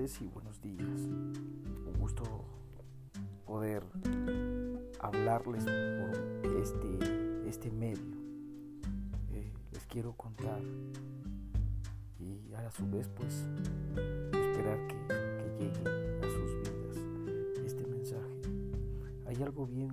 [0.00, 1.02] y buenos días.
[1.02, 2.24] Un gusto
[3.44, 3.84] poder
[4.98, 8.16] hablarles por este, este medio.
[9.30, 10.62] Eh, les quiero contar
[12.18, 13.46] y a su vez pues
[14.32, 18.40] esperar que, que llegue a sus vidas este mensaje.
[19.26, 19.92] Hay algo bien,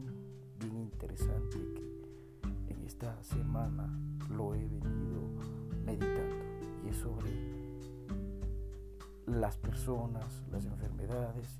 [0.58, 3.90] bien interesante que en esta semana
[4.30, 5.34] lo he venido
[5.86, 6.38] meditando
[6.86, 7.57] y es sobre
[9.28, 11.60] las personas, las enfermedades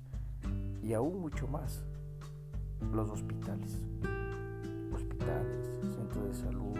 [0.82, 1.84] y aún mucho más
[2.92, 3.76] los hospitales.
[4.94, 6.78] Hospitales, centros de salud,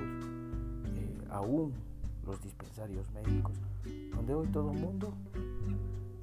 [0.86, 1.72] eh, aún
[2.26, 3.60] los dispensarios médicos,
[4.14, 5.12] donde hoy todo el mundo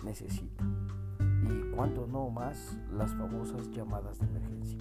[0.03, 0.63] necesita.
[1.43, 4.79] Y cuanto no más las famosas llamadas de emergencia,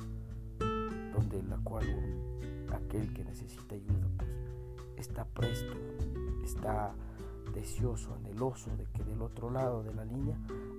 [1.14, 1.84] donde la cual
[2.72, 4.30] aquel que necesita ayuda pues
[4.96, 5.74] está presto,
[6.42, 6.94] está
[7.52, 10.36] deseoso, anheloso de que del otro lado de la línea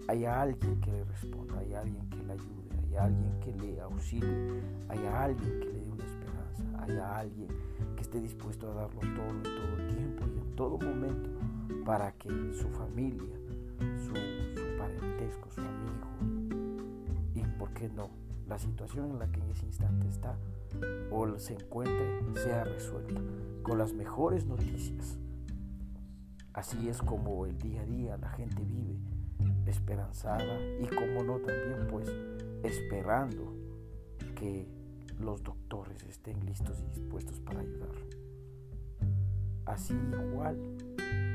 [0.07, 4.61] haya alguien que le responda, haya alguien que le ayude, haya alguien que le auxilie,
[4.89, 7.47] haya alguien que le dé una esperanza, haya alguien
[7.95, 11.29] que esté dispuesto a darlo todo en todo tiempo y en todo momento
[11.85, 13.35] para que su familia,
[13.97, 16.07] su, su parentesco, su amigo
[17.33, 18.09] y, ¿por qué no?,
[18.47, 20.37] la situación en la que en ese instante está
[21.09, 23.19] o se encuentre sea resuelta
[23.63, 25.17] con las mejores noticias
[26.55, 28.97] Así es como el día a día la gente vive
[29.65, 32.09] esperanzada y como no también pues
[32.63, 33.53] esperando
[34.35, 34.65] que
[35.19, 38.05] los doctores estén listos y dispuestos para ayudarlo.
[39.65, 39.93] Así
[40.29, 40.57] igual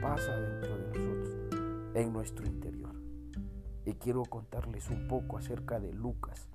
[0.00, 2.94] pasa dentro de nosotros, en nuestro interior.
[3.84, 6.48] Y quiero contarles un poco acerca de Lucas.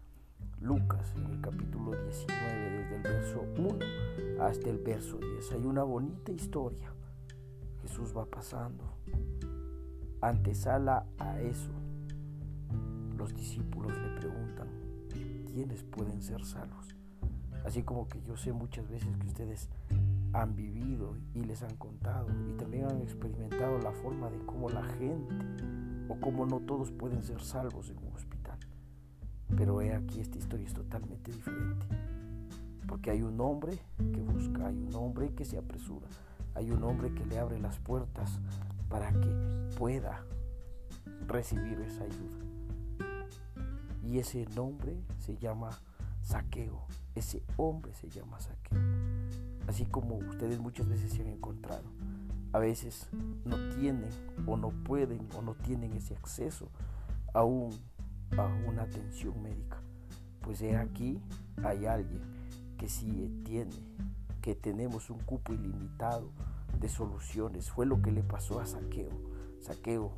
[0.59, 5.51] Lucas en el capítulo 19, desde el verso 1 hasta el verso 10.
[5.51, 6.95] Hay una bonita historia
[7.85, 8.84] Jesús va pasando.
[10.19, 11.69] Antesala a eso,
[13.16, 14.68] los discípulos le preguntan,
[15.46, 16.96] ¿quiénes pueden ser salvos?
[17.63, 19.69] Así como que yo sé muchas veces que ustedes
[20.34, 24.84] han vivido y les han contado y también han experimentado la forma de cómo la
[24.84, 25.35] gente
[26.09, 28.57] o cómo no todos pueden ser salvos en un hospital.
[29.56, 31.85] Pero he aquí esta historia es totalmente diferente.
[32.88, 36.07] Porque hay un hombre que busca, hay un hombre que se apresura,
[36.55, 38.39] hay un hombre que le abre las puertas
[38.89, 40.23] para que pueda
[41.27, 42.45] recibir esa ayuda.
[44.03, 45.69] Y ese nombre se llama
[46.21, 46.85] saqueo.
[47.13, 48.79] Ese hombre se llama saqueo.
[49.67, 51.83] Así como ustedes muchas veces se han encontrado.
[52.53, 53.09] A veces
[53.43, 54.09] no tienen
[54.45, 56.69] o no pueden o no tienen ese acceso
[57.33, 57.72] a, un,
[58.37, 59.81] a una atención médica.
[60.41, 61.19] Pues he aquí
[61.63, 62.22] hay alguien
[62.77, 63.73] que sí tiene
[64.45, 66.29] que tenemos un cupo ilimitado
[66.79, 67.72] de soluciones.
[67.72, 69.09] Fue lo que le pasó a Saqueo.
[69.59, 70.11] Saqueo,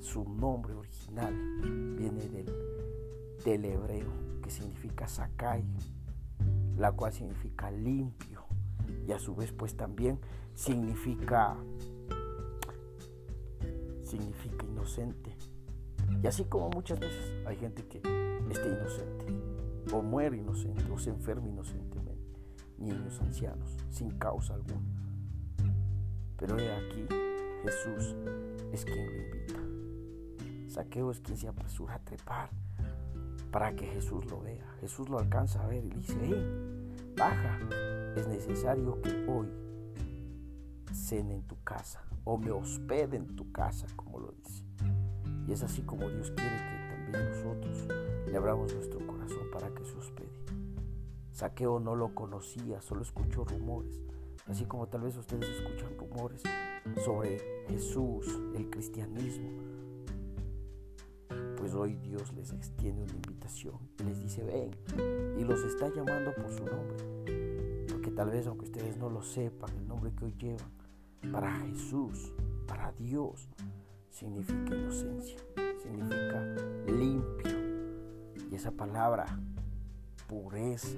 [0.00, 1.34] su nombre original
[1.98, 2.46] viene del,
[3.44, 5.64] del hebreo, que significa Sakai,
[6.76, 8.44] la cual significa limpio.
[9.04, 10.20] Y a su vez pues también
[10.54, 11.56] significa
[14.04, 15.36] significa inocente.
[16.22, 19.26] Y así como muchas veces hay gente que está inocente,
[19.92, 22.03] o muere inocente, o se enferma inocentemente
[22.84, 24.80] niños ancianos, sin causa alguna.
[26.36, 27.06] Pero he aquí,
[27.62, 28.14] Jesús
[28.72, 29.60] es quien lo invita.
[30.68, 32.50] Saqueo es quien se apresura a trepar
[33.50, 34.66] para que Jesús lo vea.
[34.80, 37.60] Jesús lo alcanza a ver y dice, hey, baja,
[38.16, 39.48] es necesario que hoy
[40.92, 44.64] cene en tu casa o me hospede en tu casa, como lo dice.
[45.46, 47.86] Y es así como Dios quiere que también nosotros
[48.26, 50.33] le abramos nuestro corazón para que se hospede.
[51.34, 54.00] Saqueo no lo conocía, solo escuchó rumores,
[54.46, 56.40] así como tal vez ustedes escuchan rumores
[57.04, 59.50] sobre Jesús, el cristianismo.
[61.56, 64.70] Pues hoy Dios les extiende una invitación y les dice, ven,
[65.36, 67.86] y los está llamando por su nombre.
[67.90, 70.70] Porque tal vez aunque ustedes no lo sepan, el nombre que hoy llevan,
[71.32, 72.32] para Jesús,
[72.68, 73.48] para Dios,
[74.08, 75.38] significa inocencia,
[75.82, 76.54] significa
[76.86, 77.58] limpio.
[78.52, 79.26] Y esa palabra
[80.34, 80.88] pureza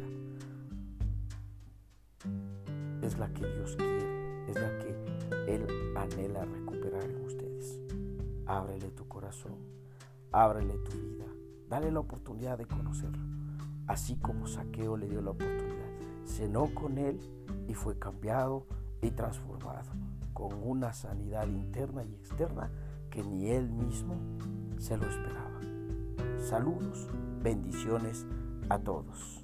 [3.02, 7.78] es la que Dios quiere, es la que Él anhela recuperar en ustedes.
[8.46, 9.56] Ábrele tu corazón,
[10.32, 11.26] ábrele tu vida,
[11.68, 13.22] dale la oportunidad de conocerlo,
[13.86, 15.90] así como Saqueo le dio la oportunidad.
[16.24, 17.20] Cenó con Él
[17.68, 18.66] y fue cambiado
[19.02, 19.90] y transformado
[20.32, 22.70] con una sanidad interna y externa
[23.10, 24.16] que ni Él mismo
[24.78, 25.60] se lo esperaba.
[26.38, 27.08] Saludos,
[27.42, 28.26] bendiciones
[28.68, 29.42] a todos.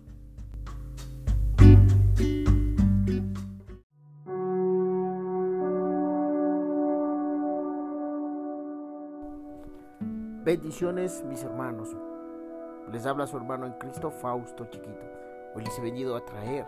[10.45, 11.97] Bendiciones mis hermanos.
[12.91, 15.07] Les habla su hermano en Cristo Fausto Chiquito.
[15.55, 16.67] Hoy les he venido a traer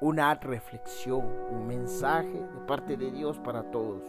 [0.00, 4.02] una reflexión, un mensaje de parte de Dios para todos.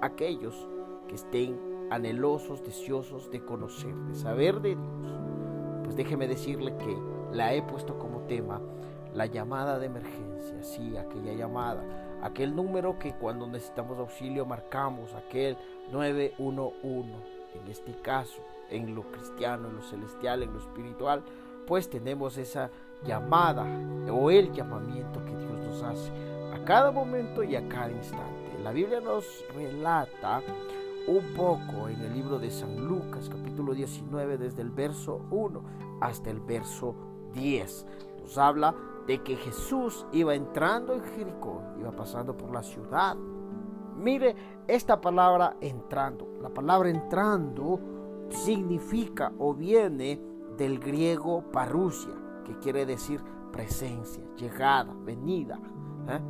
[0.00, 0.66] Aquellos
[1.08, 1.60] que estén
[1.90, 5.29] anhelosos, deseosos de conocer, de saber de Dios.
[5.90, 6.96] Pues déjeme decirle que
[7.32, 8.60] la he puesto como tema
[9.12, 11.82] la llamada de emergencia, sí, aquella llamada,
[12.22, 15.56] aquel número que cuando necesitamos auxilio marcamos, aquel
[15.90, 17.10] 911
[17.56, 18.40] en este caso,
[18.70, 21.24] en lo cristiano, en lo celestial, en lo espiritual,
[21.66, 22.70] pues tenemos esa
[23.02, 23.66] llamada
[24.12, 26.12] o el llamamiento que Dios nos hace
[26.54, 28.60] a cada momento y a cada instante.
[28.62, 30.40] La Biblia nos relata
[31.06, 35.62] un poco en el libro de San Lucas, capítulo 19, desde el verso 1
[36.00, 36.94] hasta el verso
[37.34, 37.86] 10.
[38.22, 38.74] Nos habla
[39.06, 43.16] de que Jesús iba entrando en Jericó, iba pasando por la ciudad
[44.00, 44.34] Mire
[44.66, 46.26] esta palabra entrando.
[46.40, 47.78] La palabra entrando
[48.30, 50.18] significa o viene
[50.56, 52.14] del griego parusia,
[52.44, 53.20] que quiere decir
[53.52, 55.58] presencia, llegada, venida.
[56.08, 56.20] ¿eh?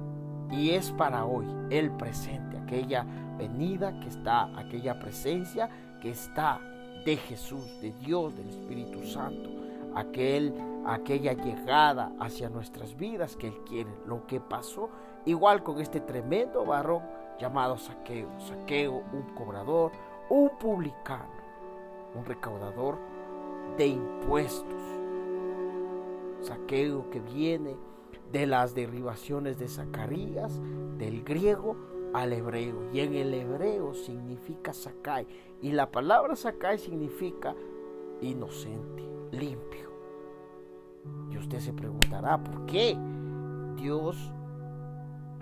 [0.50, 3.06] Y es para hoy el presente, aquella
[3.40, 5.70] venida que está, aquella presencia
[6.02, 6.60] que está
[7.06, 9.48] de Jesús, de Dios, del Espíritu Santo,
[9.94, 10.52] aquel,
[10.84, 13.90] aquella llegada hacia nuestras vidas que Él quiere.
[14.06, 14.90] Lo que pasó
[15.24, 17.02] igual con este tremendo varón
[17.38, 18.28] llamado Saqueo.
[18.40, 19.92] Saqueo, un cobrador,
[20.28, 21.40] un publicano,
[22.14, 22.98] un recaudador
[23.78, 24.82] de impuestos.
[26.42, 27.74] Saqueo que viene
[28.30, 30.60] de las derivaciones de Zacarías,
[30.98, 32.90] del griego al hebreo.
[32.92, 35.26] Y en el hebreo significa Sakai.
[35.62, 37.54] Y la palabra Sakai significa
[38.20, 39.02] inocente,
[39.32, 39.90] limpio.
[41.30, 42.96] Y usted se preguntará, ¿por qué
[43.76, 44.32] Dios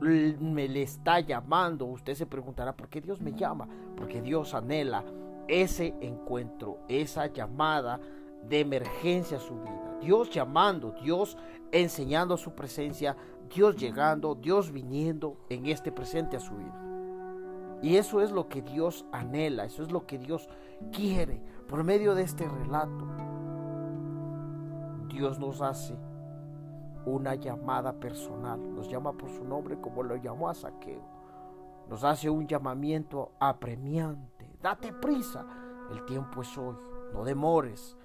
[0.00, 1.86] me le está llamando.
[1.86, 3.68] Usted se preguntará, ¿por qué Dios me llama?
[3.96, 5.04] Porque Dios anhela
[5.48, 8.00] ese encuentro, esa llamada
[8.48, 9.98] de emergencia a su vida.
[10.00, 11.36] Dios llamando, Dios
[11.72, 13.16] enseñando su presencia,
[13.48, 16.84] Dios llegando, Dios viniendo en este presente a su vida.
[17.82, 20.48] Y eso es lo que Dios anhela, eso es lo que Dios
[20.92, 23.06] quiere por medio de este relato.
[25.08, 25.96] Dios nos hace
[27.06, 31.02] una llamada personal, nos llama por su nombre como lo llamó a Saqueo,
[31.88, 35.46] nos hace un llamamiento apremiante, date prisa,
[35.90, 36.76] el tiempo es hoy,
[37.12, 37.96] no demores,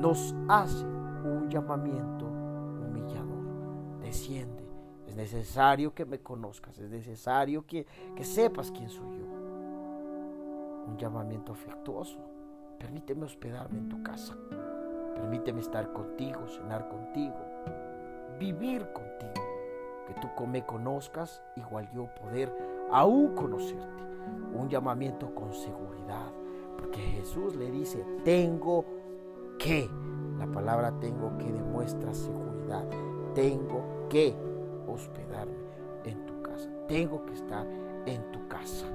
[0.00, 4.51] nos hace un llamamiento humillador, desciende,
[5.12, 7.86] es necesario que me conozcas, es necesario que,
[8.16, 9.26] que sepas quién soy yo,
[10.86, 12.18] un llamamiento afectuoso,
[12.78, 14.34] permíteme hospedarme en tu casa,
[15.14, 17.36] permíteme estar contigo, cenar contigo,
[18.38, 19.46] vivir contigo,
[20.06, 22.50] que tú me conozcas, igual yo poder
[22.90, 24.02] aún conocerte.
[24.54, 26.32] Un llamamiento con seguridad,
[26.78, 28.84] porque Jesús le dice, tengo
[29.58, 29.90] que,
[30.38, 32.86] la palabra tengo que demuestra seguridad,
[33.34, 34.51] tengo que
[34.92, 35.54] hospedarme
[36.04, 37.66] en tu casa, tengo que estar
[38.06, 38.86] en tu casa.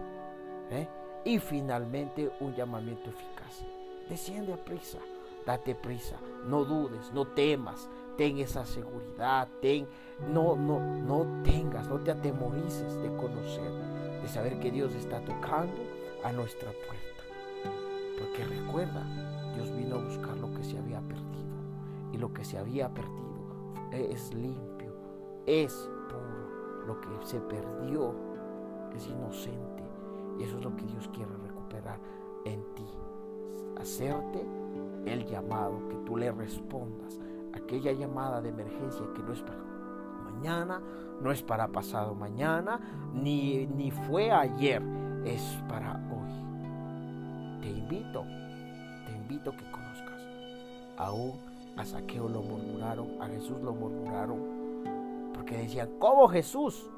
[0.71, 0.87] ¿eh?
[1.25, 3.65] Y finalmente un llamamiento eficaz,
[4.09, 4.99] desciende a prisa,
[5.45, 9.47] date prisa, no dudes, no temas, ten esa seguridad,
[10.27, 13.71] no, no, no tengas, no te atemorices de conocer,
[14.21, 15.81] de saber que Dios está tocando
[16.23, 17.07] a nuestra puerta.
[18.17, 19.05] Porque recuerda,
[19.53, 21.27] Dios vino a buscar lo que se había perdido.
[22.11, 23.27] Y lo que se había perdido
[23.91, 24.76] es limpio,
[25.47, 26.85] es puro.
[26.85, 28.13] Lo que se perdió
[28.95, 29.83] es inocente.
[30.37, 31.99] Y eso es lo que Dios quiere recuperar
[32.45, 32.85] en ti.
[33.79, 34.45] Hacerte
[35.05, 37.19] el llamado, que tú le respondas
[37.53, 39.57] aquella llamada de emergencia que no es para
[40.31, 40.81] mañana,
[41.21, 42.79] no es para pasado mañana,
[43.13, 44.81] ni, ni fue ayer,
[45.25, 47.61] es para hoy.
[47.61, 48.23] Te invito,
[49.05, 50.21] te invito que conozcas.
[50.97, 51.33] Aún
[51.75, 54.66] a Saqueo lo murmuraron, a Jesús lo murmuraron,
[55.47, 56.89] porque decían, ¿cómo Jesús?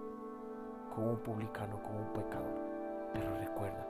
[0.95, 2.59] Como un publicano, como un pecador.
[3.13, 3.87] Pero recuerda,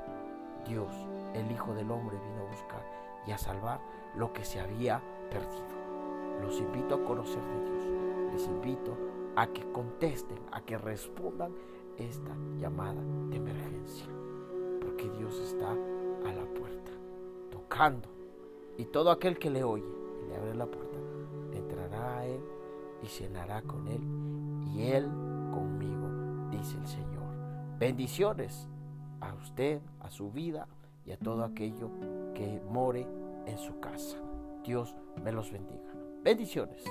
[0.68, 0.94] Dios,
[1.34, 2.84] el Hijo del Hombre, vino a buscar
[3.26, 3.80] y a salvar
[4.16, 5.02] lo que se había
[5.32, 5.64] perdido.
[6.42, 8.34] Los invito a conocer de Dios.
[8.34, 8.98] Les invito
[9.38, 11.54] a que contesten, a que respondan
[11.98, 14.08] esta llamada de emergencia.
[14.82, 16.92] Porque Dios está a la puerta,
[17.50, 18.10] tocando.
[18.78, 19.88] Y todo aquel que le oye
[20.22, 20.98] y le abre la puerta,
[21.54, 22.42] entrará a Él
[23.02, 24.02] y cenará con Él
[24.74, 25.06] y Él
[25.52, 27.30] conmigo, dice el Señor.
[27.78, 28.68] Bendiciones
[29.22, 30.68] a usted, a su vida
[31.06, 31.90] y a todo aquello
[32.34, 33.08] que more
[33.46, 34.18] en su casa.
[34.64, 35.94] Dios me los bendiga.
[36.24, 36.84] Bendiciones.